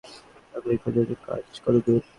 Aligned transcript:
চাকুরী 0.51 0.77
খোজার 0.83 1.07
কাজ 1.25 1.43
কতদূর? 1.63 2.01